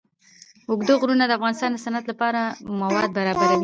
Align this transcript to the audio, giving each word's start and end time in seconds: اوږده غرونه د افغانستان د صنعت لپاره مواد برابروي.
اوږده 0.69 0.93
غرونه 1.01 1.25
د 1.27 1.31
افغانستان 1.37 1.69
د 1.73 1.77
صنعت 1.85 2.05
لپاره 2.11 2.41
مواد 2.81 3.09
برابروي. 3.17 3.57